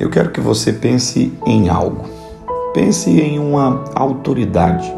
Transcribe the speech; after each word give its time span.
Eu 0.00 0.08
quero 0.08 0.30
que 0.30 0.40
você 0.40 0.72
pense 0.72 1.30
em 1.44 1.68
algo. 1.68 2.06
Pense 2.72 3.10
em 3.10 3.38
uma 3.38 3.84
autoridade, 3.94 4.90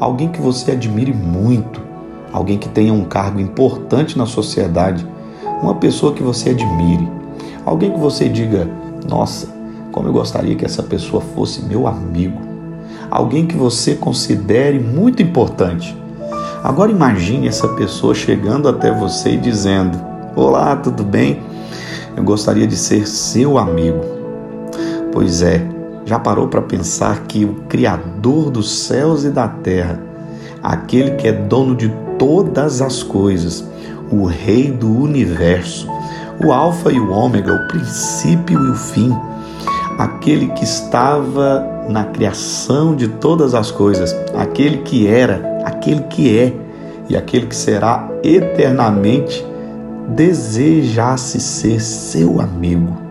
alguém 0.00 0.28
que 0.28 0.40
você 0.40 0.72
admire 0.72 1.12
muito, 1.12 1.80
alguém 2.32 2.58
que 2.58 2.68
tenha 2.68 2.92
um 2.92 3.04
cargo 3.04 3.38
importante 3.38 4.18
na 4.18 4.26
sociedade, 4.26 5.06
uma 5.62 5.76
pessoa 5.76 6.12
que 6.12 6.24
você 6.24 6.50
admire, 6.50 7.08
alguém 7.64 7.92
que 7.92 8.00
você 8.00 8.28
diga: 8.28 8.68
Nossa, 9.08 9.46
como 9.92 10.08
eu 10.08 10.12
gostaria 10.12 10.56
que 10.56 10.64
essa 10.64 10.82
pessoa 10.82 11.22
fosse 11.36 11.62
meu 11.62 11.86
amigo, 11.86 12.40
alguém 13.08 13.46
que 13.46 13.56
você 13.56 13.94
considere 13.94 14.80
muito 14.80 15.22
importante. 15.22 15.96
Agora 16.64 16.90
imagine 16.90 17.46
essa 17.46 17.68
pessoa 17.68 18.12
chegando 18.12 18.68
até 18.68 18.90
você 18.90 19.34
e 19.34 19.36
dizendo: 19.36 20.00
Olá, 20.34 20.74
tudo 20.74 21.04
bem? 21.04 21.42
Eu 22.16 22.24
gostaria 22.24 22.66
de 22.66 22.76
ser 22.76 23.06
seu 23.06 23.56
amigo. 23.56 24.17
Pois 25.18 25.42
é, 25.42 25.60
já 26.04 26.16
parou 26.16 26.46
para 26.46 26.62
pensar 26.62 27.24
que 27.24 27.44
o 27.44 27.54
Criador 27.68 28.52
dos 28.52 28.70
céus 28.70 29.24
e 29.24 29.30
da 29.30 29.48
terra, 29.48 30.00
aquele 30.62 31.16
que 31.16 31.26
é 31.26 31.32
dono 31.32 31.74
de 31.74 31.92
todas 32.16 32.80
as 32.80 33.02
coisas, 33.02 33.68
o 34.12 34.26
Rei 34.26 34.70
do 34.70 34.88
universo, 34.88 35.88
o 36.40 36.52
Alfa 36.52 36.92
e 36.92 37.00
o 37.00 37.10
Ômega, 37.10 37.52
o 37.52 37.66
princípio 37.66 38.64
e 38.64 38.70
o 38.70 38.76
fim, 38.76 39.12
aquele 39.98 40.46
que 40.52 40.62
estava 40.62 41.66
na 41.88 42.04
criação 42.04 42.94
de 42.94 43.08
todas 43.08 43.56
as 43.56 43.72
coisas, 43.72 44.14
aquele 44.36 44.78
que 44.82 45.08
era, 45.08 45.62
aquele 45.64 46.02
que 46.02 46.38
é 46.38 46.54
e 47.08 47.16
aquele 47.16 47.48
que 47.48 47.56
será 47.56 48.08
eternamente, 48.22 49.44
desejasse 50.10 51.40
ser 51.40 51.80
seu 51.80 52.40
amigo 52.40 53.07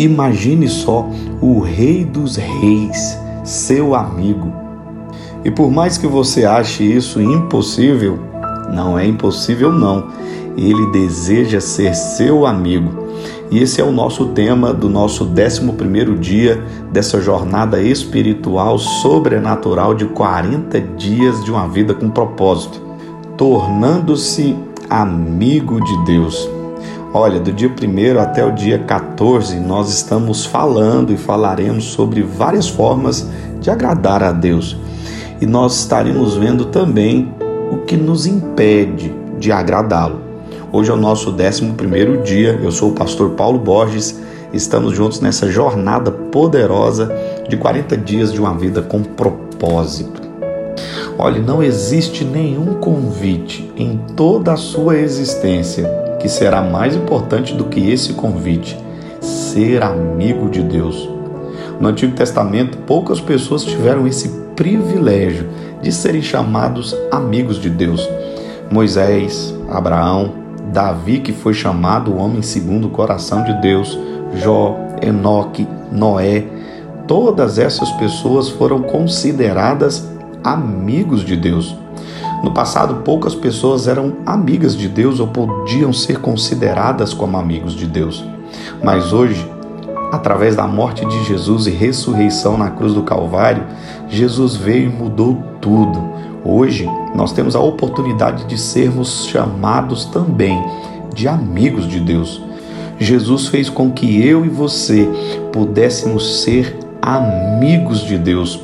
Imagine 0.00 0.66
só 0.66 1.06
o 1.42 1.60
Rei 1.60 2.06
dos 2.06 2.36
Reis, 2.36 3.18
seu 3.44 3.94
amigo. 3.94 4.50
E 5.44 5.50
por 5.50 5.70
mais 5.70 5.98
que 5.98 6.06
você 6.06 6.46
ache 6.46 6.82
isso 6.82 7.20
impossível, 7.20 8.18
não 8.72 8.98
é 8.98 9.06
impossível 9.06 9.70
não. 9.70 10.08
Ele 10.56 10.90
deseja 10.90 11.60
ser 11.60 11.94
seu 11.94 12.46
amigo. 12.46 13.08
E 13.50 13.58
esse 13.58 13.78
é 13.82 13.84
o 13.84 13.92
nosso 13.92 14.28
tema 14.28 14.72
do 14.72 14.88
nosso 14.88 15.24
11 15.24 16.14
dia 16.18 16.64
dessa 16.90 17.20
jornada 17.20 17.82
espiritual 17.82 18.78
sobrenatural 18.78 19.92
de 19.92 20.06
40 20.06 20.80
dias 20.80 21.44
de 21.44 21.50
uma 21.50 21.68
vida 21.68 21.92
com 21.92 22.08
propósito, 22.08 22.80
tornando-se 23.36 24.56
amigo 24.88 25.78
de 25.78 26.04
Deus. 26.06 26.59
Olha, 27.12 27.40
do 27.40 27.52
dia 27.52 27.68
1 27.68 28.20
até 28.20 28.44
o 28.44 28.52
dia 28.52 28.78
14, 28.78 29.58
nós 29.58 29.90
estamos 29.90 30.46
falando 30.46 31.12
e 31.12 31.16
falaremos 31.16 31.86
sobre 31.86 32.22
várias 32.22 32.68
formas 32.68 33.28
de 33.60 33.68
agradar 33.68 34.22
a 34.22 34.30
Deus. 34.30 34.76
E 35.40 35.44
nós 35.44 35.80
estaremos 35.80 36.36
vendo 36.36 36.66
também 36.66 37.34
o 37.72 37.78
que 37.78 37.96
nos 37.96 38.26
impede 38.26 39.12
de 39.40 39.50
agradá-lo. 39.50 40.20
Hoje 40.70 40.92
é 40.92 40.94
o 40.94 40.96
nosso 40.96 41.30
11 41.30 42.22
dia. 42.22 42.60
Eu 42.62 42.70
sou 42.70 42.90
o 42.90 42.94
pastor 42.94 43.30
Paulo 43.30 43.58
Borges. 43.58 44.20
Estamos 44.52 44.94
juntos 44.94 45.18
nessa 45.18 45.50
jornada 45.50 46.12
poderosa 46.12 47.12
de 47.48 47.56
40 47.56 47.96
dias 47.96 48.32
de 48.32 48.40
uma 48.40 48.54
vida 48.54 48.82
com 48.82 49.02
propósito. 49.02 50.22
Olha, 51.18 51.42
não 51.42 51.60
existe 51.60 52.24
nenhum 52.24 52.74
convite 52.74 53.68
em 53.76 53.98
toda 54.14 54.52
a 54.52 54.56
sua 54.56 54.96
existência 54.96 56.08
que 56.20 56.28
será 56.28 56.62
mais 56.62 56.94
importante 56.94 57.54
do 57.54 57.64
que 57.64 57.90
esse 57.90 58.12
convite: 58.12 58.78
ser 59.20 59.82
amigo 59.82 60.48
de 60.48 60.62
Deus. 60.62 61.08
No 61.80 61.88
Antigo 61.88 62.14
Testamento, 62.14 62.78
poucas 62.78 63.20
pessoas 63.20 63.64
tiveram 63.64 64.06
esse 64.06 64.28
privilégio 64.54 65.48
de 65.80 65.90
serem 65.90 66.20
chamados 66.20 66.94
amigos 67.10 67.58
de 67.58 67.70
Deus. 67.70 68.06
Moisés, 68.70 69.54
Abraão, 69.70 70.34
Davi, 70.72 71.20
que 71.20 71.32
foi 71.32 71.54
chamado 71.54 72.12
o 72.12 72.18
homem 72.18 72.42
segundo 72.42 72.86
o 72.86 72.90
coração 72.90 73.42
de 73.42 73.52
Deus, 73.60 73.98
Jó, 74.34 74.76
Enoque, 75.02 75.66
Noé, 75.90 76.44
todas 77.08 77.58
essas 77.58 77.90
pessoas 77.92 78.48
foram 78.48 78.82
consideradas 78.82 80.08
amigos 80.44 81.24
de 81.24 81.36
Deus. 81.36 81.74
No 82.42 82.52
passado, 82.52 83.02
poucas 83.04 83.34
pessoas 83.34 83.86
eram 83.86 84.16
amigas 84.24 84.76
de 84.76 84.88
Deus 84.88 85.20
ou 85.20 85.28
podiam 85.28 85.92
ser 85.92 86.20
consideradas 86.20 87.12
como 87.12 87.36
amigos 87.36 87.74
de 87.74 87.86
Deus. 87.86 88.24
Mas 88.82 89.12
hoje, 89.12 89.46
através 90.10 90.56
da 90.56 90.66
morte 90.66 91.04
de 91.04 91.24
Jesus 91.24 91.66
e 91.66 91.70
ressurreição 91.70 92.56
na 92.56 92.70
cruz 92.70 92.94
do 92.94 93.02
Calvário, 93.02 93.64
Jesus 94.08 94.56
veio 94.56 94.90
e 94.90 94.92
mudou 94.92 95.42
tudo. 95.60 96.02
Hoje, 96.44 96.88
nós 97.14 97.32
temos 97.32 97.54
a 97.54 97.60
oportunidade 97.60 98.44
de 98.44 98.56
sermos 98.56 99.26
chamados 99.26 100.06
também 100.06 100.58
de 101.14 101.28
amigos 101.28 101.86
de 101.86 102.00
Deus. 102.00 102.42
Jesus 102.98 103.48
fez 103.48 103.68
com 103.68 103.90
que 103.90 104.26
eu 104.26 104.44
e 104.44 104.48
você 104.48 105.08
pudéssemos 105.52 106.42
ser 106.42 106.76
amigos 107.02 108.00
de 108.00 108.18
Deus. 108.18 108.60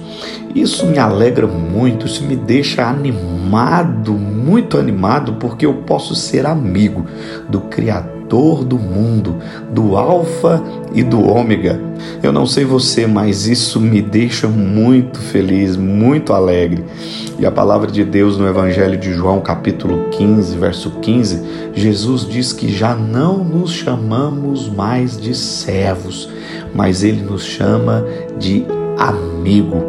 Isso 0.55 0.87
me 0.87 0.99
alegra 0.99 1.47
muito, 1.47 2.07
isso 2.07 2.25
me 2.25 2.35
deixa 2.35 2.89
animado, 2.89 4.13
muito 4.15 4.79
animado, 4.79 5.35
porque 5.35 5.67
eu 5.67 5.75
posso 5.75 6.15
ser 6.15 6.47
amigo 6.47 7.07
do 7.49 7.61
Criador 7.61 8.16
do 8.29 8.79
mundo, 8.79 9.37
do 9.73 9.97
Alfa 9.97 10.63
e 10.93 11.03
do 11.03 11.25
Ômega. 11.25 11.81
Eu 12.23 12.33
não 12.33 12.47
sei 12.47 12.65
você, 12.65 13.07
mas 13.07 13.47
isso 13.47 13.81
me 13.81 14.03
deixa 14.03 14.49
muito 14.49 15.21
feliz, 15.21 15.77
muito 15.77 16.33
alegre. 16.33 16.85
E 17.39 17.47
a 17.47 17.51
palavra 17.51 17.91
de 17.91 18.05
Deus 18.05 18.37
no 18.39 18.49
Evangelho 18.49 18.99
de 18.99 19.13
João, 19.13 19.41
capítulo 19.41 20.09
15, 20.11 20.57
verso 20.57 20.91
15, 21.03 21.43
Jesus 21.75 22.27
diz 22.27 22.53
que 22.53 22.73
já 22.73 22.95
não 22.95 23.45
nos 23.45 23.73
chamamos 23.73 24.69
mais 24.69 25.21
de 25.21 25.35
servos, 25.35 26.29
mas 26.75 27.03
ele 27.03 27.23
nos 27.23 27.45
chama 27.45 28.05
de 28.39 28.67
amigo, 28.99 29.83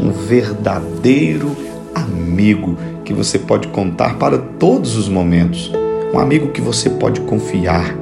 um 0.00 0.12
verdadeiro 0.12 1.50
amigo 1.94 2.76
que 3.04 3.12
você 3.12 3.38
pode 3.38 3.68
contar 3.68 4.16
para 4.16 4.38
todos 4.38 4.96
os 4.96 5.08
momentos, 5.08 5.72
um 6.12 6.18
amigo 6.18 6.48
que 6.48 6.60
você 6.60 6.90
pode 6.90 7.20
confiar, 7.22 7.96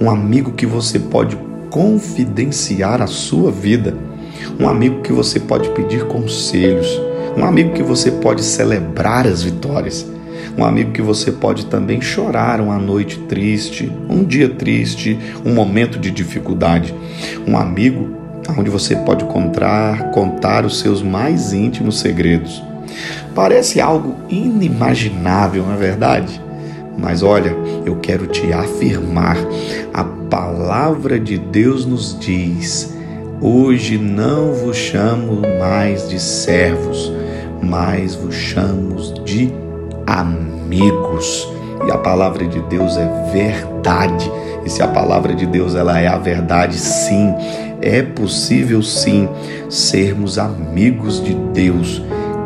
um 0.00 0.10
amigo 0.10 0.52
que 0.52 0.66
você 0.66 0.98
pode 0.98 1.36
confidenciar 1.70 3.00
a 3.00 3.06
sua 3.06 3.50
vida, 3.50 3.96
um 4.60 4.68
amigo 4.68 5.00
que 5.00 5.12
você 5.12 5.40
pode 5.40 5.70
pedir 5.70 6.04
conselhos, 6.06 6.88
um 7.36 7.44
amigo 7.44 7.72
que 7.72 7.82
você 7.82 8.10
pode 8.10 8.42
celebrar 8.42 9.26
as 9.26 9.42
vitórias, 9.42 10.06
um 10.56 10.64
amigo 10.64 10.92
que 10.92 11.00
você 11.00 11.32
pode 11.32 11.66
também 11.66 12.00
chorar 12.00 12.60
uma 12.60 12.78
noite 12.78 13.18
triste, 13.20 13.90
um 14.08 14.24
dia 14.24 14.48
triste, 14.48 15.18
um 15.44 15.54
momento 15.54 15.98
de 15.98 16.10
dificuldade, 16.10 16.94
um 17.46 17.56
amigo 17.56 18.10
onde 18.58 18.68
você 18.68 18.96
pode 18.96 19.24
contar, 19.24 20.10
contar 20.10 20.64
os 20.66 20.80
seus 20.80 21.02
mais 21.02 21.52
íntimos 21.52 22.00
segredos. 22.00 22.62
Parece 23.34 23.80
algo 23.80 24.16
inimaginável, 24.28 25.64
não 25.64 25.74
é 25.74 25.76
verdade? 25.76 26.47
Mas 26.98 27.22
olha, 27.22 27.56
eu 27.86 27.96
quero 27.96 28.26
te 28.26 28.52
afirmar: 28.52 29.36
a 29.94 30.04
palavra 30.04 31.18
de 31.18 31.38
Deus 31.38 31.86
nos 31.86 32.18
diz: 32.18 32.94
hoje 33.40 33.96
não 33.96 34.52
vos 34.52 34.76
chamo 34.76 35.42
mais 35.60 36.08
de 36.08 36.18
servos, 36.18 37.12
mas 37.62 38.16
vos 38.16 38.34
chamo 38.34 38.96
de 39.24 39.52
amigos. 40.06 41.48
E 41.86 41.90
a 41.92 41.98
palavra 41.98 42.46
de 42.46 42.60
Deus 42.62 42.96
é 42.96 43.30
verdade. 43.32 44.30
E 44.64 44.70
se 44.70 44.82
a 44.82 44.88
palavra 44.88 45.34
de 45.34 45.46
Deus 45.46 45.76
ela 45.76 46.00
é 46.00 46.08
a 46.08 46.18
verdade, 46.18 46.76
sim, 46.76 47.32
é 47.80 48.02
possível 48.02 48.82
sim 48.82 49.28
sermos 49.70 50.38
amigos 50.38 51.22
de 51.22 51.34
Deus. 51.34 52.02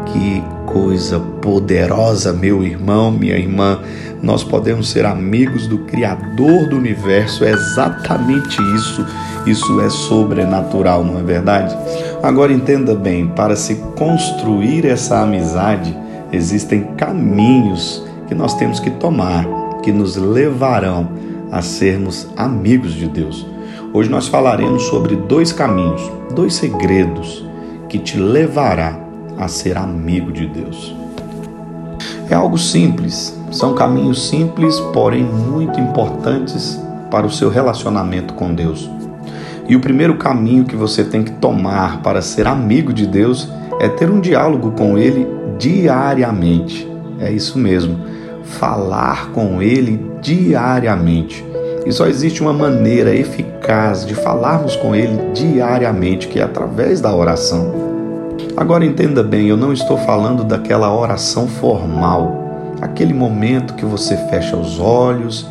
Que 0.07 0.43
coisa 0.73 1.21
poderosa, 1.41 2.33
meu 2.33 2.63
irmão, 2.63 3.11
minha 3.11 3.37
irmã. 3.37 3.81
Nós 4.23 4.43
podemos 4.43 4.89
ser 4.89 5.05
amigos 5.05 5.67
do 5.67 5.81
Criador 5.81 6.69
do 6.69 6.77
universo. 6.77 7.45
É 7.45 7.51
exatamente 7.51 8.57
isso. 8.77 9.07
Isso 9.47 9.81
é 9.81 9.91
sobrenatural, 9.91 11.05
não 11.05 11.19
é 11.19 11.23
verdade? 11.23 11.77
Agora 12.23 12.53
entenda 12.53 12.95
bem: 12.95 13.29
para 13.29 13.55
se 13.55 13.77
construir 13.97 14.87
essa 14.87 15.21
amizade, 15.21 15.97
existem 16.33 16.85
caminhos 16.97 18.05
que 18.27 18.35
nós 18.35 18.55
temos 18.55 18.81
que 18.81 18.91
tomar, 18.91 19.47
que 19.83 19.93
nos 19.93 20.17
levarão 20.17 21.09
a 21.51 21.61
sermos 21.61 22.29
amigos 22.37 22.95
de 22.95 23.09
Deus. 23.09 23.47
Hoje 23.93 24.09
nós 24.09 24.27
falaremos 24.27 24.85
sobre 24.85 25.17
dois 25.17 25.53
caminhos, 25.53 26.01
dois 26.35 26.55
segredos 26.55 27.45
que 27.91 27.99
te 27.99 28.17
levará 28.17 29.02
a 29.43 29.49
ser 29.49 29.77
amigo 29.77 30.33
de 30.33 30.47
Deus. 30.47 30.95
É 32.31 32.35
algo 32.35 32.57
simples, 32.57 33.39
são 33.51 33.75
caminhos 33.75 34.29
simples, 34.29 34.81
porém 34.93 35.23
muito 35.23 35.79
importantes 35.79 36.81
para 37.11 37.27
o 37.27 37.31
seu 37.31 37.51
relacionamento 37.51 38.35
com 38.35 38.55
Deus. 38.55 38.89
E 39.69 39.77
o 39.77 39.81
primeiro 39.81 40.17
caminho 40.17 40.65
que 40.65 40.75
você 40.75 41.05
tem 41.05 41.23
que 41.23 41.33
tomar 41.33 42.03
para 42.03 42.23
ser 42.23 42.47
amigo 42.47 42.93
de 42.93 43.07
Deus 43.07 43.49
é 43.81 43.89
ter 43.89 44.11
um 44.11 44.21
diálogo 44.21 44.73
com 44.73 44.97
Ele 44.97 45.27
diariamente. 45.59 46.89
É 47.21 47.31
isso 47.31 47.59
mesmo, 47.59 47.99
falar 48.45 49.31
com 49.31 49.63
Ele 49.63 50.11
diariamente. 50.21 51.45
E 51.85 51.93
só 51.93 52.07
existe 52.07 52.41
uma 52.41 52.53
maneira 52.53 53.15
eficaz 53.15 54.07
de 54.07 54.15
falarmos 54.15 54.77
com 54.77 54.95
Ele 54.95 55.33
diariamente, 55.33 56.29
que 56.29 56.39
é 56.39 56.43
através 56.43 57.01
da 57.01 57.15
oração. 57.15 58.02
Agora 58.57 58.85
entenda 58.85 59.23
bem, 59.23 59.49
eu 59.49 59.57
não 59.57 59.73
estou 59.73 59.97
falando 59.99 60.45
daquela 60.45 60.95
oração 60.95 61.47
formal, 61.47 62.75
aquele 62.81 63.15
momento 63.15 63.75
que 63.75 63.85
você 63.85 64.17
fecha 64.29 64.57
os 64.57 64.79
olhos, 64.79 65.47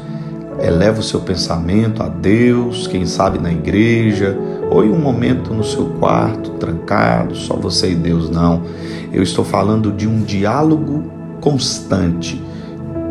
eleva 0.62 1.00
o 1.00 1.04
seu 1.04 1.22
pensamento 1.22 2.04
a 2.04 2.08
Deus, 2.08 2.88
quem 2.88 3.06
sabe 3.06 3.40
na 3.40 3.52
igreja, 3.52 4.38
ou 4.70 4.86
em 4.86 4.92
um 4.92 5.00
momento 5.00 5.54
no 5.54 5.64
seu 5.64 5.86
quarto, 6.00 6.52
trancado, 6.52 7.36
só 7.36 7.56
você 7.56 7.92
e 7.92 7.96
Deus, 7.96 8.30
não. 8.30 8.64
Eu 9.12 9.24
estou 9.24 9.44
falando 9.44 9.92
de 9.92 10.08
um 10.08 10.22
diálogo 10.22 11.04
constante, 11.42 12.42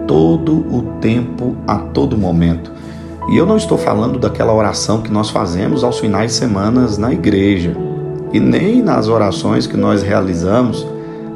todo 0.06 0.58
o 0.74 0.82
tempo, 1.00 1.56
a 1.66 1.76
todo 1.76 2.16
momento. 2.16 2.72
E 3.30 3.36
eu 3.36 3.44
não 3.44 3.56
estou 3.56 3.76
falando 3.76 4.18
daquela 4.18 4.54
oração 4.54 5.02
que 5.02 5.10
nós 5.10 5.30
fazemos 5.30 5.84
aos 5.84 5.98
finais 5.98 6.32
de 6.32 6.38
semanas 6.38 6.96
na 6.96 7.12
igreja, 7.12 7.76
e 8.32 8.40
nem 8.40 8.82
nas 8.82 9.08
orações 9.08 9.66
que 9.66 9.76
nós 9.76 10.02
realizamos 10.02 10.86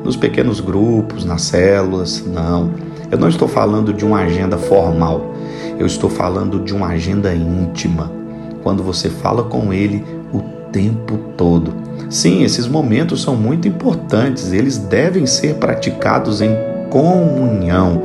nos 0.04 0.16
pequenos 0.16 0.60
grupos, 0.60 1.24
nas 1.24 1.42
células, 1.42 2.24
não. 2.26 2.70
Eu 3.10 3.18
não 3.18 3.28
estou 3.28 3.48
falando 3.48 3.92
de 3.92 4.04
uma 4.04 4.20
agenda 4.20 4.58
formal, 4.58 5.34
eu 5.78 5.86
estou 5.86 6.10
falando 6.10 6.60
de 6.60 6.74
uma 6.74 6.88
agenda 6.88 7.34
íntima, 7.34 8.10
quando 8.62 8.82
você 8.82 9.08
fala 9.08 9.44
com 9.44 9.72
ele 9.72 10.04
o 10.32 10.40
tempo 10.70 11.18
todo. 11.36 11.72
Sim, 12.10 12.42
esses 12.42 12.66
momentos 12.66 13.22
são 13.22 13.34
muito 13.34 13.66
importantes, 13.66 14.52
eles 14.52 14.78
devem 14.78 15.26
ser 15.26 15.54
praticados 15.54 16.40
em 16.40 16.54
comunhão, 16.90 18.02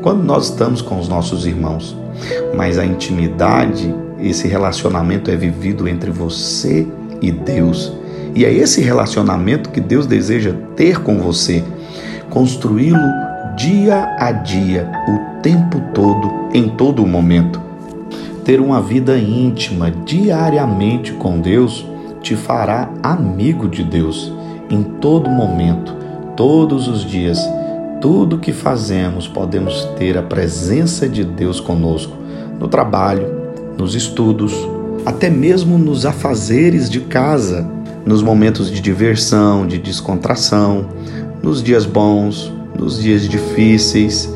quando 0.00 0.22
nós 0.22 0.44
estamos 0.44 0.80
com 0.80 0.98
os 0.98 1.08
nossos 1.08 1.46
irmãos. 1.46 1.96
Mas 2.56 2.78
a 2.78 2.84
intimidade, 2.84 3.94
esse 4.20 4.46
relacionamento 4.46 5.30
é 5.30 5.36
vivido 5.36 5.88
entre 5.88 6.10
você 6.10 6.86
e 7.20 7.30
Deus. 7.30 7.92
E 8.34 8.44
é 8.44 8.52
esse 8.52 8.80
relacionamento 8.80 9.70
que 9.70 9.80
Deus 9.80 10.06
deseja 10.06 10.54
ter 10.74 11.00
com 11.00 11.18
você, 11.18 11.62
construí-lo 12.30 12.98
dia 13.56 14.16
a 14.18 14.32
dia, 14.32 14.90
o 15.08 15.42
tempo 15.42 15.80
todo, 15.92 16.48
em 16.54 16.68
todo 16.68 17.02
o 17.02 17.06
momento. 17.06 17.60
Ter 18.44 18.60
uma 18.60 18.80
vida 18.80 19.18
íntima 19.18 19.90
diariamente 19.90 21.12
com 21.12 21.40
Deus 21.40 21.86
te 22.22 22.34
fará 22.34 22.88
amigo 23.02 23.68
de 23.68 23.84
Deus 23.84 24.32
em 24.70 24.82
todo 24.82 25.28
momento, 25.28 25.94
todos 26.36 26.88
os 26.88 27.04
dias. 27.04 27.38
Tudo 28.00 28.38
que 28.38 28.52
fazemos 28.52 29.28
podemos 29.28 29.84
ter 29.96 30.16
a 30.16 30.22
presença 30.22 31.08
de 31.08 31.22
Deus 31.22 31.60
conosco 31.60 32.16
no 32.58 32.66
trabalho, 32.66 33.26
nos 33.76 33.94
estudos, 33.94 34.52
até 35.04 35.28
mesmo 35.28 35.78
nos 35.78 36.06
afazeres 36.06 36.88
de 36.88 37.00
casa, 37.00 37.68
nos 38.04 38.22
momentos 38.22 38.70
de 38.70 38.80
diversão, 38.80 39.66
de 39.66 39.78
descontração, 39.78 40.88
nos 41.42 41.62
dias 41.62 41.84
bons, 41.84 42.52
nos 42.78 43.00
dias 43.00 43.28
difíceis. 43.28 44.32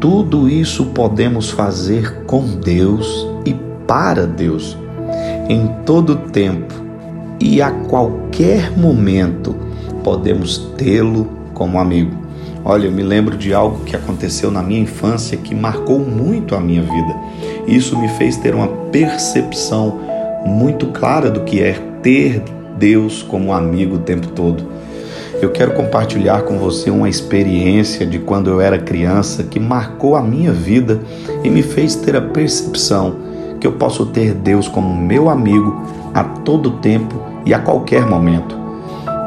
Tudo 0.00 0.48
isso 0.48 0.86
podemos 0.86 1.50
fazer 1.50 2.24
com 2.24 2.44
Deus 2.44 3.26
e 3.44 3.54
para 3.86 4.26
Deus, 4.26 4.76
em 5.48 5.68
todo 5.84 6.16
tempo 6.16 6.82
e 7.42 7.60
a 7.60 7.72
qualquer 7.72 8.70
momento 8.70 9.56
podemos 10.04 10.58
tê-lo 10.76 11.28
como 11.52 11.78
amigo. 11.78 12.16
Olha, 12.64 12.86
eu 12.86 12.92
me 12.92 13.02
lembro 13.02 13.36
de 13.36 13.52
algo 13.52 13.84
que 13.84 13.96
aconteceu 13.96 14.48
na 14.48 14.62
minha 14.62 14.80
infância 14.80 15.36
que 15.36 15.52
marcou 15.52 15.98
muito 15.98 16.54
a 16.54 16.60
minha 16.60 16.82
vida. 16.82 17.16
Isso 17.66 17.98
me 17.98 18.08
fez 18.10 18.36
ter 18.36 18.54
uma 18.54 18.68
percepção 18.92 19.98
muito 20.46 20.86
clara 20.86 21.28
do 21.28 21.40
que 21.40 21.60
é 21.60 21.72
ter 22.00 22.44
Deus 22.78 23.22
como 23.22 23.52
amigo 23.52 23.96
o 23.96 24.00
tempo 24.00 24.28
todo. 24.28 24.64
Eu 25.40 25.50
quero 25.50 25.72
compartilhar 25.74 26.42
com 26.42 26.58
você 26.58 26.90
uma 26.90 27.08
experiência 27.08 28.06
de 28.06 28.18
quando 28.18 28.48
eu 28.48 28.60
era 28.60 28.78
criança 28.78 29.42
que 29.42 29.58
marcou 29.58 30.14
a 30.14 30.22
minha 30.22 30.52
vida 30.52 31.00
e 31.42 31.50
me 31.50 31.62
fez 31.62 31.96
ter 31.96 32.14
a 32.14 32.20
percepção 32.20 33.16
que 33.58 33.66
eu 33.66 33.72
posso 33.72 34.06
ter 34.06 34.34
Deus 34.34 34.68
como 34.68 34.94
meu 34.94 35.28
amigo 35.28 35.82
a 36.14 36.22
todo 36.22 36.78
tempo 36.78 37.20
e 37.44 37.52
a 37.52 37.58
qualquer 37.58 38.06
momento. 38.06 38.56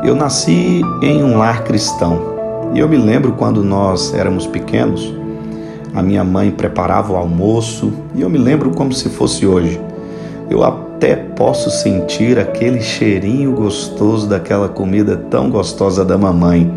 Eu 0.04 0.16
nasci 0.16 0.82
em 1.02 1.24
um 1.24 1.38
lar 1.38 1.64
cristão 1.64 2.36
e 2.74 2.80
eu 2.80 2.88
me 2.88 2.98
lembro 2.98 3.34
quando 3.34 3.64
nós 3.64 4.14
éramos 4.14 4.46
pequenos, 4.46 5.14
a 5.94 6.02
minha 6.02 6.24
mãe 6.24 6.52
preparava 6.52 7.14
o 7.14 7.16
almoço 7.16 7.94
e 8.14 8.22
eu 8.22 8.30
me 8.30 8.38
lembro 8.38 8.72
como 8.72 8.92
se 8.92 9.08
fosse 9.10 9.46
hoje. 9.48 9.80
Eu 10.50 10.64
até 10.96 11.14
posso 11.14 11.70
sentir 11.70 12.40
aquele 12.40 12.82
cheirinho 12.82 13.52
gostoso 13.52 14.28
daquela 14.28 14.70
comida 14.70 15.18
tão 15.18 15.50
gostosa 15.50 16.06
da 16.06 16.18
mamãe. 16.18 16.72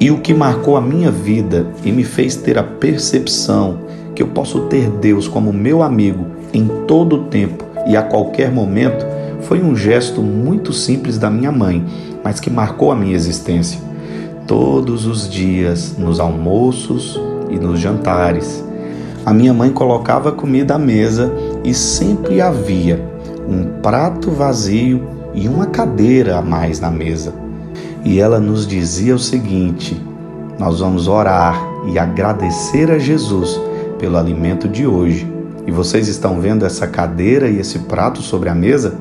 E 0.00 0.10
o 0.10 0.18
que 0.18 0.32
marcou 0.32 0.78
a 0.78 0.80
minha 0.80 1.10
vida 1.10 1.66
e 1.84 1.92
me 1.92 2.04
fez 2.04 2.36
ter 2.36 2.56
a 2.56 2.62
percepção 2.62 3.80
que 4.14 4.22
eu 4.22 4.28
posso 4.28 4.60
ter 4.62 4.88
Deus 4.88 5.28
como 5.28 5.52
meu 5.52 5.82
amigo 5.82 6.24
em 6.54 6.66
todo 6.86 7.16
o 7.16 7.24
tempo 7.24 7.64
e 7.86 7.96
a 7.96 8.02
qualquer 8.02 8.50
momento 8.50 9.04
foi 9.42 9.62
um 9.62 9.76
gesto 9.76 10.22
muito 10.22 10.72
simples 10.72 11.18
da 11.18 11.28
minha 11.28 11.52
mãe, 11.52 11.84
mas 12.24 12.40
que 12.40 12.48
marcou 12.48 12.90
a 12.90 12.96
minha 12.96 13.14
existência. 13.14 13.78
Todos 14.46 15.06
os 15.06 15.28
dias, 15.28 15.96
nos 15.98 16.18
almoços 16.18 17.20
e 17.50 17.58
nos 17.58 17.78
jantares, 17.78 18.64
a 19.26 19.34
minha 19.34 19.52
mãe 19.52 19.70
colocava 19.70 20.32
comida 20.32 20.76
à 20.76 20.78
mesa 20.78 21.30
e 21.62 21.74
sempre 21.74 22.40
havia 22.40 23.13
um 23.48 23.80
prato 23.80 24.30
vazio 24.30 25.02
e 25.34 25.48
uma 25.48 25.66
cadeira 25.66 26.38
a 26.38 26.42
mais 26.42 26.80
na 26.80 26.90
mesa. 26.90 27.32
E 28.04 28.20
ela 28.20 28.38
nos 28.38 28.66
dizia 28.66 29.14
o 29.14 29.18
seguinte: 29.18 30.00
nós 30.58 30.80
vamos 30.80 31.08
orar 31.08 31.60
e 31.86 31.98
agradecer 31.98 32.90
a 32.90 32.98
Jesus 32.98 33.60
pelo 33.98 34.16
alimento 34.16 34.68
de 34.68 34.86
hoje. 34.86 35.30
E 35.66 35.72
vocês 35.72 36.08
estão 36.08 36.40
vendo 36.40 36.66
essa 36.66 36.86
cadeira 36.86 37.48
e 37.48 37.58
esse 37.58 37.80
prato 37.80 38.20
sobre 38.20 38.48
a 38.48 38.54
mesa? 38.54 38.94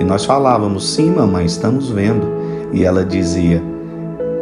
E 0.00 0.04
nós 0.04 0.24
falávamos: 0.24 0.94
sim, 0.94 1.10
mamãe, 1.10 1.46
estamos 1.46 1.90
vendo. 1.90 2.26
E 2.72 2.84
ela 2.84 3.04
dizia: 3.04 3.62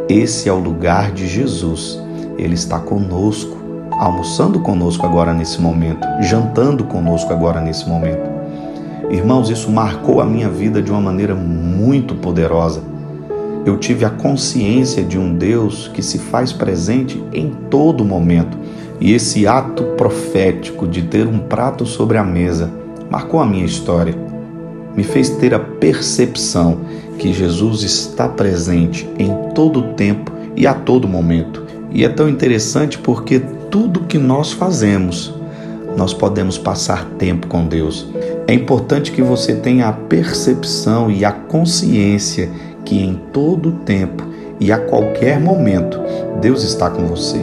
esse 0.09 0.47
é 0.47 0.53
o 0.53 0.59
lugar 0.59 1.11
de 1.11 1.27
Jesus. 1.27 2.01
Ele 2.37 2.53
está 2.53 2.79
conosco, 2.79 3.57
almoçando 3.91 4.59
conosco 4.59 5.05
agora 5.05 5.33
nesse 5.33 5.59
momento, 5.59 6.07
jantando 6.21 6.83
conosco 6.85 7.33
agora 7.33 7.59
nesse 7.59 7.87
momento. 7.89 8.36
Irmãos, 9.09 9.49
isso 9.49 9.71
marcou 9.71 10.19
a 10.19 10.25
minha 10.25 10.49
vida 10.49 10.81
de 10.81 10.91
uma 10.91 10.99
maneira 10.99 11.33
muito 11.33 12.13
poderosa. 12.15 12.81
Eu 13.65 13.77
tive 13.77 14.03
a 14.03 14.09
consciência 14.09 15.03
de 15.03 15.17
um 15.17 15.33
Deus 15.33 15.89
que 15.93 16.01
se 16.01 16.19
faz 16.19 16.51
presente 16.51 17.21
em 17.31 17.49
todo 17.69 18.03
momento. 18.03 18.57
E 18.99 19.13
esse 19.13 19.47
ato 19.47 19.83
profético 19.97 20.87
de 20.87 21.03
ter 21.03 21.25
um 21.25 21.39
prato 21.39 21.85
sobre 21.85 22.17
a 22.17 22.23
mesa 22.23 22.69
marcou 23.09 23.39
a 23.39 23.45
minha 23.45 23.65
história. 23.65 24.13
Me 24.95 25.03
fez 25.03 25.29
ter 25.29 25.53
a 25.53 25.59
percepção 25.59 26.79
que 27.17 27.31
Jesus 27.31 27.83
está 27.83 28.27
presente 28.27 29.07
em 29.17 29.31
todo 29.53 29.79
o 29.79 29.93
tempo 29.93 30.31
e 30.55 30.67
a 30.67 30.73
todo 30.73 31.07
momento. 31.07 31.63
E 31.91 32.03
é 32.03 32.09
tão 32.09 32.27
interessante 32.27 32.97
porque 32.97 33.39
tudo 33.71 34.01
que 34.01 34.17
nós 34.17 34.51
fazemos, 34.51 35.33
nós 35.95 36.13
podemos 36.13 36.57
passar 36.57 37.05
tempo 37.17 37.47
com 37.47 37.65
Deus. 37.65 38.07
É 38.47 38.53
importante 38.53 39.11
que 39.11 39.21
você 39.21 39.55
tenha 39.55 39.89
a 39.89 39.91
percepção 39.91 41.11
e 41.11 41.25
a 41.25 41.33
consciência 41.33 42.49
que 42.85 42.97
em 42.97 43.13
todo 43.33 43.73
tempo 43.73 44.23
e 44.57 44.71
a 44.71 44.77
qualquer 44.77 45.37
momento 45.37 45.99
Deus 46.39 46.63
está 46.63 46.89
com 46.89 47.05
você. 47.07 47.41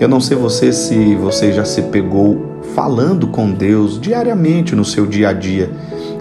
Eu 0.00 0.08
não 0.08 0.18
sei 0.18 0.34
você 0.34 0.72
se 0.72 1.14
você 1.16 1.52
já 1.52 1.62
se 1.62 1.82
pegou 1.82 2.62
falando 2.74 3.26
com 3.26 3.50
Deus 3.50 4.00
diariamente 4.00 4.74
no 4.74 4.84
seu 4.84 5.06
dia 5.06 5.28
a 5.28 5.32
dia. 5.34 5.70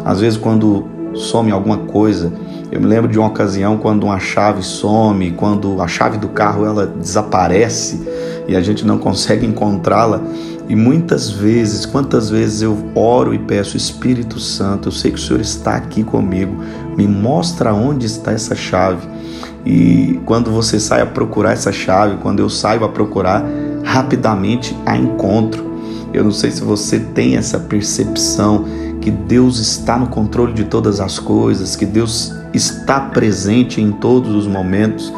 Às 0.03 0.19
vezes 0.19 0.37
quando 0.37 0.85
some 1.13 1.49
alguma 1.49 1.77
coisa, 1.77 2.33
eu 2.69 2.81
me 2.81 2.87
lembro 2.87 3.09
de 3.09 3.17
uma 3.17 3.29
ocasião 3.29 3.77
quando 3.77 4.03
uma 4.03 4.19
chave 4.19 4.63
some, 4.63 5.31
quando 5.31 5.81
a 5.81 5.87
chave 5.87 6.17
do 6.17 6.27
carro 6.27 6.65
ela 6.65 6.85
desaparece 6.85 8.05
e 8.49 8.55
a 8.55 8.61
gente 8.61 8.85
não 8.85 8.97
consegue 8.97 9.45
encontrá-la. 9.47 10.21
E 10.69 10.75
muitas 10.75 11.29
vezes, 11.29 11.85
quantas 11.85 12.29
vezes 12.29 12.61
eu 12.61 12.77
oro 12.93 13.33
e 13.33 13.39
peço, 13.39 13.77
Espírito 13.77 14.39
Santo, 14.39 14.89
eu 14.89 14.91
sei 14.91 15.11
que 15.11 15.17
o 15.17 15.21
Senhor 15.21 15.39
está 15.39 15.75
aqui 15.75 16.03
comigo, 16.03 16.61
me 16.97 17.07
mostra 17.07 17.73
onde 17.73 18.05
está 18.05 18.33
essa 18.33 18.53
chave. 18.53 19.07
E 19.65 20.19
quando 20.25 20.51
você 20.51 20.79
sai 20.79 21.01
a 21.01 21.05
procurar 21.05 21.53
essa 21.53 21.71
chave, 21.71 22.17
quando 22.21 22.39
eu 22.39 22.49
saio 22.49 22.83
a 22.83 22.89
procurar, 22.89 23.43
rapidamente 23.83 24.77
a 24.85 24.97
encontro. 24.97 25.65
Eu 26.13 26.23
não 26.23 26.31
sei 26.31 26.51
se 26.51 26.61
você 26.61 26.99
tem 26.99 27.37
essa 27.37 27.59
percepção 27.59 28.65
que 29.01 29.09
Deus 29.09 29.59
está 29.59 29.97
no 29.97 30.07
controle 30.07 30.53
de 30.53 30.65
todas 30.65 30.99
as 30.99 31.17
coisas, 31.19 31.75
que 31.75 31.85
Deus 31.85 32.33
está 32.53 32.99
presente 32.99 33.81
em 33.81 33.91
todos 33.91 34.35
os 34.35 34.47
momentos. 34.47 35.13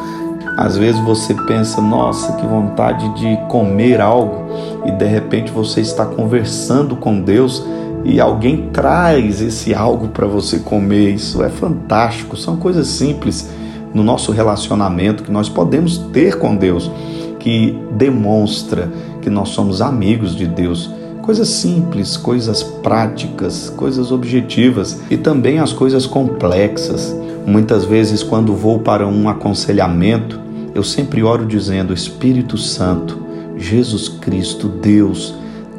Às 0.56 0.76
vezes 0.76 1.00
você 1.00 1.34
pensa, 1.46 1.80
nossa, 1.80 2.32
que 2.34 2.46
vontade 2.46 3.08
de 3.14 3.36
comer 3.48 4.00
algo, 4.00 4.49
e 4.86 4.90
de 4.92 5.06
repente 5.06 5.50
você 5.50 5.80
está 5.80 6.06
conversando 6.06 6.96
com 6.96 7.20
Deus 7.20 7.64
e 8.04 8.20
alguém 8.20 8.68
traz 8.72 9.40
esse 9.40 9.74
algo 9.74 10.08
para 10.08 10.26
você 10.26 10.58
comer. 10.58 11.14
Isso 11.14 11.42
é 11.42 11.48
fantástico, 11.48 12.36
são 12.36 12.56
coisas 12.56 12.86
simples 12.88 13.50
no 13.92 14.02
nosso 14.02 14.32
relacionamento 14.32 15.22
que 15.22 15.30
nós 15.30 15.48
podemos 15.48 15.98
ter 16.12 16.38
com 16.38 16.56
Deus, 16.56 16.90
que 17.38 17.78
demonstra 17.92 18.90
que 19.20 19.28
nós 19.28 19.50
somos 19.50 19.82
amigos 19.82 20.34
de 20.34 20.46
Deus. 20.46 20.90
Coisas 21.22 21.48
simples, 21.48 22.16
coisas 22.16 22.62
práticas, 22.62 23.70
coisas 23.76 24.10
objetivas 24.10 25.00
e 25.10 25.16
também 25.16 25.58
as 25.58 25.72
coisas 25.72 26.06
complexas. 26.06 27.14
Muitas 27.46 27.84
vezes, 27.84 28.22
quando 28.22 28.54
vou 28.54 28.78
para 28.78 29.06
um 29.06 29.28
aconselhamento, 29.28 30.40
eu 30.74 30.82
sempre 30.82 31.22
oro 31.22 31.46
dizendo: 31.46 31.92
Espírito 31.92 32.56
Santo, 32.56 33.18
Jesus 33.60 34.08
Cristo, 34.08 34.68
Deus, 34.68 35.34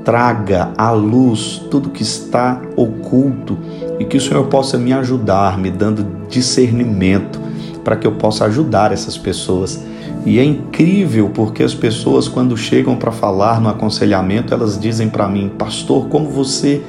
traga 0.06 0.72
à 0.78 0.92
luz 0.92 1.62
tudo 1.70 1.90
que 1.90 2.04
está 2.04 2.62
oculto 2.76 3.58
e 4.00 4.06
que 4.06 4.18
o 4.18 4.22
Senhor 4.22 4.46
possa 4.48 4.78
me 4.78 4.94
ajudar, 4.94 5.58
me 5.58 5.70
dando 5.70 6.06
discernimento 6.30 7.40
para 7.84 7.96
que 7.96 8.06
eu 8.06 8.14
possa 8.14 8.46
ajudar 8.46 8.92
essas 8.92 9.18
pessoas. 9.18 9.84
E 10.26 10.40
é 10.40 10.44
incrível 10.44 11.32
porque 11.34 11.64
as 11.64 11.74
pessoas, 11.74 12.28
quando 12.28 12.56
chegam 12.56 12.96
para 12.96 13.12
falar 13.12 13.60
no 13.60 13.70
aconselhamento, 13.70 14.54
elas 14.54 14.80
dizem 14.80 15.10
para 15.10 15.28
mim, 15.28 15.52
pastor, 15.58 16.08
como 16.08 16.30
você 16.30 16.82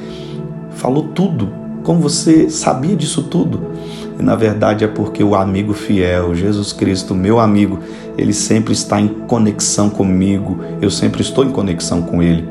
falou 0.71 1.05
tudo, 1.15 1.49
como 1.83 2.01
você 2.01 2.51
sabia 2.51 2.95
disso 2.95 3.23
tudo. 3.25 3.72
E 4.23 4.25
na 4.25 4.37
verdade 4.37 4.85
é 4.85 4.87
porque 4.87 5.25
o 5.25 5.35
amigo 5.35 5.73
fiel, 5.73 6.33
Jesus 6.33 6.73
Cristo, 6.73 7.13
meu 7.13 7.41
amigo, 7.41 7.81
ele 8.17 8.33
sempre 8.33 8.73
está 8.73 9.01
em 9.01 9.09
conexão 9.09 9.91
comigo, 9.91 10.61
eu 10.81 10.93
sempre 10.93 11.23
estou 11.23 11.45
em 11.45 11.51
conexão 11.51 12.03
com 12.03 12.23
ele. 12.23 12.49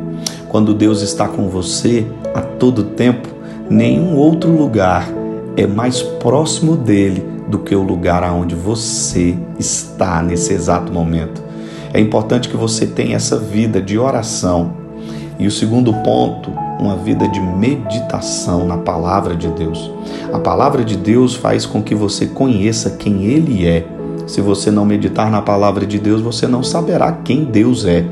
Quando 0.50 0.74
Deus 0.74 1.02
está 1.02 1.30
com 1.30 1.48
você 1.48 2.06
a 2.36 2.42
todo 2.42 2.84
tempo, 2.84 3.30
nenhum 3.70 4.18
outro 4.18 4.52
lugar 4.52 5.08
é 5.56 5.66
mais 5.66 6.02
próximo 6.02 6.76
dele 6.76 7.24
do 7.48 7.60
que 7.60 7.74
o 7.74 7.82
lugar 7.82 8.22
aonde 8.22 8.54
você 8.54 9.38
está 9.58 10.22
nesse 10.22 10.52
exato 10.52 10.92
momento. 10.92 11.42
É 11.94 12.02
importante 12.02 12.50
que 12.50 12.58
você 12.58 12.86
tenha 12.86 13.16
essa 13.16 13.38
vida 13.38 13.82
de 13.82 13.98
oração. 13.98 14.74
E 15.42 15.48
o 15.48 15.52
segundo 15.52 15.92
ponto, 15.92 16.52
uma 16.80 16.96
vida 16.96 17.28
de 17.28 17.42
meditação 17.42 18.68
na 18.68 18.78
palavra 18.78 19.36
de 19.36 19.48
Deus. 19.48 19.92
A 20.32 20.38
palavra 20.38 20.86
de 20.86 20.96
Deus 20.96 21.34
faz 21.34 21.66
com 21.66 21.82
que 21.82 21.96
você 21.96 22.28
conheça 22.28 22.92
quem 22.92 23.24
ele 23.24 23.68
é. 23.68 23.84
Se 24.28 24.40
você 24.40 24.70
não 24.70 24.86
meditar 24.86 25.32
na 25.32 25.42
palavra 25.42 25.84
de 25.84 25.98
Deus, 25.98 26.22
você 26.22 26.46
não 26.46 26.62
saberá 26.62 27.12
quem 27.12 27.44
Deus 27.44 27.86
é. 27.86 28.06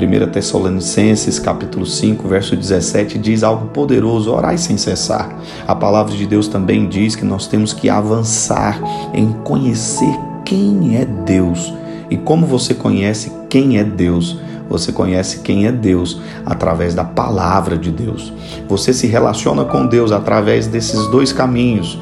1 0.00 0.30
Tessalonicenses 0.30 1.38
capítulo 1.38 1.84
5, 1.84 2.26
verso 2.26 2.56
17 2.56 3.18
diz 3.18 3.42
algo 3.42 3.66
poderoso: 3.66 4.32
orai 4.32 4.56
sem 4.56 4.78
cessar. 4.78 5.28
A 5.68 5.74
palavra 5.74 6.16
de 6.16 6.26
Deus 6.26 6.48
também 6.48 6.88
diz 6.88 7.14
que 7.14 7.24
nós 7.26 7.46
temos 7.46 7.74
que 7.74 7.90
avançar 7.90 8.80
em 9.12 9.30
conhecer 9.44 10.18
quem 10.42 10.96
é 10.96 11.04
Deus. 11.04 11.74
E 12.08 12.16
como 12.16 12.46
você 12.46 12.72
conhece 12.72 13.30
quem 13.50 13.76
é 13.76 13.84
Deus? 13.84 14.38
Você 14.72 14.90
conhece 14.90 15.40
quem 15.40 15.66
é 15.66 15.70
Deus 15.70 16.18
através 16.46 16.94
da 16.94 17.04
palavra 17.04 17.76
de 17.76 17.90
Deus. 17.90 18.32
Você 18.66 18.94
se 18.94 19.06
relaciona 19.06 19.66
com 19.66 19.86
Deus 19.86 20.10
através 20.10 20.66
desses 20.66 21.06
dois 21.08 21.30
caminhos 21.30 21.98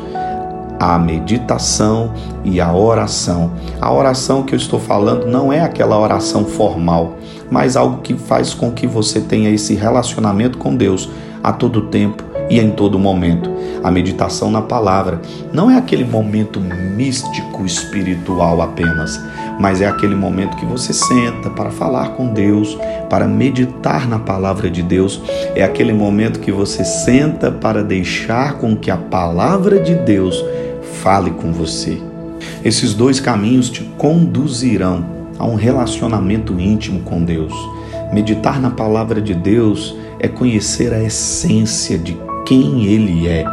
a 0.78 0.96
meditação 0.96 2.14
e 2.44 2.60
a 2.60 2.72
oração. 2.72 3.50
A 3.80 3.92
oração 3.92 4.44
que 4.44 4.54
eu 4.54 4.56
estou 4.56 4.78
falando 4.78 5.26
não 5.26 5.52
é 5.52 5.60
aquela 5.60 5.98
oração 5.98 6.44
formal, 6.44 7.16
mas 7.50 7.76
algo 7.76 8.02
que 8.02 8.14
faz 8.14 8.54
com 8.54 8.70
que 8.70 8.86
você 8.86 9.20
tenha 9.20 9.50
esse 9.50 9.74
relacionamento 9.74 10.56
com 10.56 10.76
Deus 10.76 11.10
a 11.42 11.52
todo 11.52 11.82
tempo 11.82 12.24
e 12.50 12.58
em 12.58 12.70
todo 12.70 12.98
momento. 12.98 13.50
A 13.82 13.90
meditação 13.90 14.50
na 14.50 14.60
palavra 14.60 15.22
não 15.52 15.70
é 15.70 15.78
aquele 15.78 16.04
momento 16.04 16.60
místico 16.60 17.64
espiritual 17.64 18.60
apenas, 18.60 19.18
mas 19.58 19.80
é 19.80 19.86
aquele 19.86 20.14
momento 20.14 20.56
que 20.56 20.66
você 20.66 20.92
senta 20.92 21.48
para 21.48 21.70
falar 21.70 22.10
com 22.10 22.26
Deus, 22.26 22.76
para 23.08 23.26
meditar 23.26 24.08
na 24.08 24.18
palavra 24.18 24.68
de 24.68 24.82
Deus. 24.82 25.22
É 25.54 25.62
aquele 25.62 25.92
momento 25.92 26.40
que 26.40 26.52
você 26.52 26.84
senta 26.84 27.50
para 27.50 27.82
deixar 27.82 28.54
com 28.54 28.76
que 28.76 28.90
a 28.90 28.96
palavra 28.96 29.78
de 29.80 29.94
Deus 29.94 30.44
fale 31.02 31.30
com 31.30 31.52
você. 31.52 31.98
Esses 32.64 32.92
dois 32.94 33.20
caminhos 33.20 33.70
te 33.70 33.82
conduzirão 33.96 35.04
a 35.38 35.46
um 35.46 35.54
relacionamento 35.54 36.58
íntimo 36.60 37.00
com 37.00 37.22
Deus. 37.22 37.52
Meditar 38.12 38.60
na 38.60 38.70
palavra 38.70 39.20
de 39.20 39.34
Deus 39.34 39.96
é 40.18 40.28
conhecer 40.28 40.92
a 40.92 41.02
essência 41.02 41.96
de 41.96 42.18
quem 42.44 42.84
Ele 42.84 43.28
é. 43.28 43.44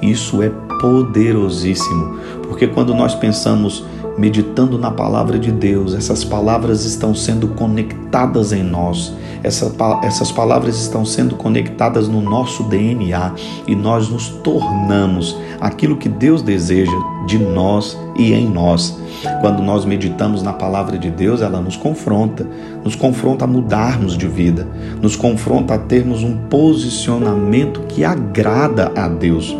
Isso 0.00 0.42
é 0.42 0.50
poderosíssimo, 0.80 2.18
porque 2.42 2.66
quando 2.66 2.94
nós 2.94 3.14
pensamos 3.14 3.84
meditando 4.16 4.78
na 4.78 4.90
palavra 4.90 5.38
de 5.38 5.50
Deus, 5.50 5.94
essas 5.94 6.22
palavras 6.22 6.84
estão 6.84 7.14
sendo 7.14 7.48
conectadas 7.48 8.52
em 8.52 8.62
nós, 8.62 9.12
essa, 9.42 9.74
essas 10.02 10.30
palavras 10.30 10.78
estão 10.80 11.04
sendo 11.04 11.34
conectadas 11.36 12.08
no 12.08 12.20
nosso 12.20 12.62
DNA 12.64 13.34
e 13.66 13.74
nós 13.74 14.08
nos 14.08 14.28
tornamos 14.28 15.36
aquilo 15.60 15.96
que 15.96 16.08
Deus 16.08 16.42
deseja 16.42 16.92
de 17.26 17.38
nós 17.38 17.98
e 18.16 18.32
em 18.32 18.48
nós. 18.48 18.98
Quando 19.40 19.62
nós 19.62 19.84
meditamos 19.84 20.42
na 20.42 20.52
palavra 20.52 20.98
de 20.98 21.10
Deus, 21.10 21.40
ela 21.40 21.60
nos 21.60 21.76
confronta, 21.76 22.46
nos 22.84 22.94
confronta 22.94 23.44
a 23.44 23.48
mudarmos 23.48 24.16
de 24.16 24.26
vida, 24.26 24.66
nos 25.00 25.16
confronta 25.16 25.74
a 25.74 25.78
termos 25.78 26.22
um 26.22 26.36
posicionamento 26.48 27.80
que 27.88 28.04
agrada 28.04 28.92
a 28.94 29.08
Deus. 29.08 29.56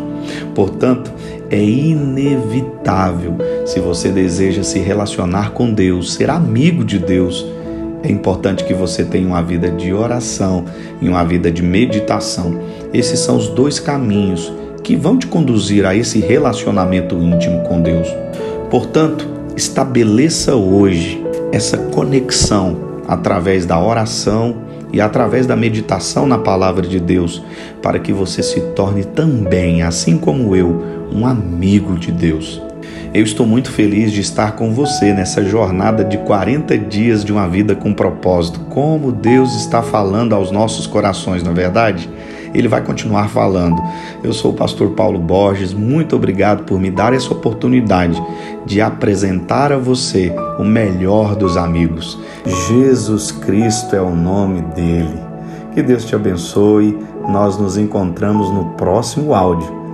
Portanto, 0.53 1.11
é 1.49 1.63
inevitável, 1.63 3.37
se 3.65 3.79
você 3.79 4.09
deseja 4.09 4.63
se 4.63 4.79
relacionar 4.79 5.51
com 5.51 5.71
Deus, 5.71 6.13
ser 6.13 6.29
amigo 6.29 6.83
de 6.83 6.97
Deus, 6.97 7.45
é 8.03 8.11
importante 8.11 8.63
que 8.63 8.73
você 8.73 9.03
tenha 9.03 9.27
uma 9.27 9.41
vida 9.41 9.69
de 9.69 9.91
oração 9.91 10.65
e 11.01 11.09
uma 11.09 11.23
vida 11.23 11.51
de 11.51 11.63
meditação. 11.63 12.59
Esses 12.93 13.19
são 13.19 13.35
os 13.35 13.47
dois 13.49 13.79
caminhos 13.79 14.53
que 14.85 14.95
vão 14.95 15.17
te 15.17 15.25
conduzir 15.25 15.83
a 15.83 15.95
esse 15.95 16.19
relacionamento 16.19 17.15
íntimo 17.15 17.61
com 17.63 17.81
Deus. 17.81 18.07
Portanto, 18.69 19.27
estabeleça 19.57 20.55
hoje 20.55 21.25
essa 21.51 21.75
conexão 21.75 22.77
através 23.07 23.65
da 23.65 23.79
oração 23.79 24.57
e 24.93 25.01
através 25.01 25.47
da 25.47 25.55
meditação 25.55 26.27
na 26.27 26.37
palavra 26.37 26.87
de 26.87 26.99
Deus, 26.99 27.41
para 27.81 27.97
que 27.97 28.13
você 28.13 28.43
se 28.43 28.61
torne 28.75 29.03
também, 29.03 29.81
assim 29.81 30.19
como 30.19 30.55
eu, 30.55 30.83
um 31.11 31.25
amigo 31.25 31.97
de 31.97 32.11
Deus. 32.11 32.61
Eu 33.11 33.23
estou 33.23 33.47
muito 33.47 33.71
feliz 33.71 34.11
de 34.11 34.21
estar 34.21 34.51
com 34.51 34.71
você 34.71 35.13
nessa 35.13 35.43
jornada 35.43 36.03
de 36.03 36.17
40 36.19 36.77
dias 36.77 37.25
de 37.25 37.31
uma 37.31 37.47
vida 37.47 37.73
com 37.73 37.91
propósito. 37.91 38.59
Como 38.69 39.11
Deus 39.11 39.55
está 39.55 39.81
falando 39.81 40.35
aos 40.35 40.51
nossos 40.51 40.85
corações, 40.85 41.41
na 41.41 41.51
é 41.51 41.53
verdade? 41.53 42.09
Ele 42.57 42.67
vai 42.67 42.81
continuar 42.81 43.29
falando. 43.29 43.81
Eu 44.23 44.33
sou 44.33 44.51
o 44.51 44.55
pastor 44.55 44.91
Paulo 44.91 45.19
Borges, 45.19 45.73
muito 45.73 46.15
obrigado 46.15 46.63
por 46.63 46.79
me 46.79 46.89
dar 46.89 47.13
essa 47.13 47.31
oportunidade 47.31 48.21
de 48.65 48.81
apresentar 48.81 49.71
a 49.71 49.77
você 49.77 50.33
o 50.57 50.63
melhor 50.63 51.35
dos 51.35 51.57
amigos. 51.57 52.17
Jesus 52.67 53.31
Cristo 53.31 53.95
é 53.95 54.01
o 54.01 54.15
nome 54.15 54.61
dele. 54.73 55.19
Que 55.73 55.83
Deus 55.83 56.05
te 56.05 56.15
abençoe. 56.15 56.97
Nós 57.27 57.57
nos 57.57 57.77
encontramos 57.77 58.49
no 58.49 58.65
próximo 58.71 59.33
áudio 59.33 59.84